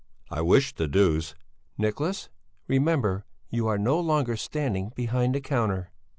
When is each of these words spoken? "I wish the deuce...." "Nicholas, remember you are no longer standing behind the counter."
"I 0.31 0.41
wish 0.41 0.73
the 0.73 0.87
deuce...." 0.87 1.35
"Nicholas, 1.77 2.27
remember 2.67 3.23
you 3.51 3.67
are 3.67 3.77
no 3.77 3.99
longer 3.99 4.35
standing 4.35 4.89
behind 4.95 5.35
the 5.35 5.41
counter." 5.41 5.91